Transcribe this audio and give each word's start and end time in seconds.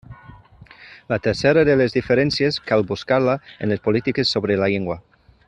La 1.11 1.19
tercera 1.27 1.63
de 1.69 1.75
les 1.81 1.93
diferències 1.97 2.57
cal 2.71 2.87
buscar-la 2.93 3.37
en 3.67 3.75
les 3.75 3.85
polítiques 3.91 4.35
sobre 4.37 4.57
la 4.65 4.73
llengua. 4.75 4.99